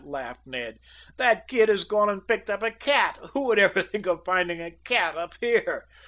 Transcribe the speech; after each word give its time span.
laughed 0.03 0.47
Ned. 0.47 0.79
"That 1.17 1.47
kid 1.47 1.69
has 1.69 1.83
gone 1.83 2.09
and 2.09 2.27
picked 2.27 2.49
up 2.49 2.63
a 2.63 2.71
cat. 2.71 3.19
Who 3.33 3.41
would 3.41 3.59
ever 3.59 3.83
think 3.83 4.07
of 4.07 4.25
finding 4.25 4.59
a 4.59 4.71
cat 4.71 5.15
up 5.15 5.35
here?" 5.39 5.85